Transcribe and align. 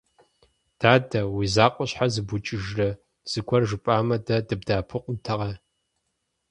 Дадэ, 0.79 1.19
уи 1.35 1.45
закъуэ 1.55 1.85
щхьэ 1.89 2.05
зыбукӀыжрэ, 2.13 2.89
зыгуэр 3.31 3.63
жыпӀамэ, 3.69 4.15
дэ 4.25 4.35
дыбдэӀэпыкъунтэкъэ? 4.47 5.51